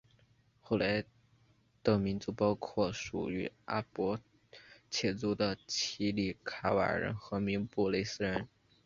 [0.61, 1.03] 后来
[1.83, 4.19] 的民族包括属于阿帕
[4.89, 8.47] 契族的奇里卡瓦人和明布雷斯人。